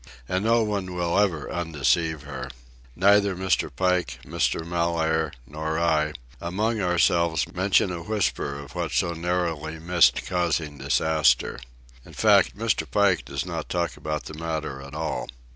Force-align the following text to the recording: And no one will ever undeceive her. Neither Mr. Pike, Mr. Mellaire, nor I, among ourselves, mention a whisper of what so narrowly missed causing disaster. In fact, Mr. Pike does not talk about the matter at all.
And 0.27 0.43
no 0.45 0.63
one 0.63 0.95
will 0.95 1.19
ever 1.19 1.47
undeceive 1.51 2.23
her. 2.23 2.49
Neither 2.95 3.35
Mr. 3.35 3.69
Pike, 3.69 4.17
Mr. 4.25 4.65
Mellaire, 4.65 5.31
nor 5.45 5.77
I, 5.77 6.13
among 6.41 6.81
ourselves, 6.81 7.45
mention 7.53 7.91
a 7.91 8.01
whisper 8.01 8.57
of 8.57 8.73
what 8.73 8.93
so 8.93 9.13
narrowly 9.13 9.77
missed 9.77 10.25
causing 10.25 10.79
disaster. 10.79 11.59
In 12.03 12.13
fact, 12.13 12.57
Mr. 12.57 12.89
Pike 12.89 13.25
does 13.25 13.45
not 13.45 13.69
talk 13.69 13.95
about 13.95 14.23
the 14.23 14.33
matter 14.33 14.81
at 14.81 14.95
all. 14.95 15.29